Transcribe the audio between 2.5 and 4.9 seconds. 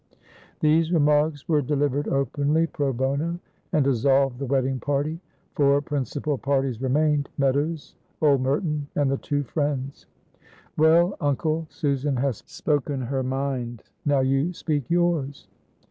pro bono, and dissolved the wedding